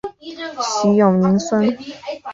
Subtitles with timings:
[0.79, 1.77] 徐永宁孙。